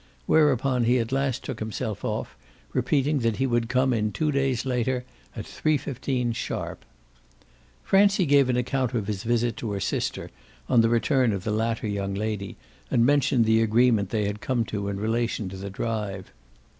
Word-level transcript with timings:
Whereupon 0.25 0.85
he 0.85 0.97
at 0.97 1.11
last 1.11 1.43
took 1.43 1.59
himself 1.59 2.03
off, 2.03 2.35
repeating 2.73 3.19
that 3.19 3.35
he 3.37 3.45
would 3.45 3.69
come 3.69 3.93
in 3.93 4.11
two 4.11 4.31
days 4.31 4.65
later, 4.65 5.05
at 5.35 5.45
3.15 5.45 6.33
sharp. 6.35 6.83
Francie 7.83 8.25
gave 8.25 8.49
an 8.49 8.57
account 8.57 8.95
of 8.95 9.05
his 9.05 9.21
visit 9.21 9.55
to 9.57 9.71
her 9.73 9.79
sister, 9.79 10.31
on 10.67 10.81
the 10.81 10.89
return 10.89 11.31
of 11.33 11.43
the 11.43 11.51
latter 11.51 11.85
young 11.87 12.15
lady, 12.15 12.57
and 12.89 13.05
mentioned 13.05 13.45
the 13.45 13.61
agreement 13.61 14.09
they 14.09 14.25
had 14.25 14.41
come 14.41 14.65
to 14.65 14.87
in 14.87 14.99
relation 14.99 15.49
to 15.49 15.55
the 15.57 15.69
drive. 15.69 16.31